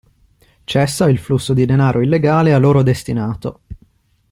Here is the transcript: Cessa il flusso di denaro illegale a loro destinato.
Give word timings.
Cessa 0.63 1.07
il 1.11 1.19
flusso 1.19 1.53
di 1.53 1.63
denaro 1.63 2.01
illegale 2.01 2.55
a 2.55 2.57
loro 2.57 2.81
destinato. 2.81 3.59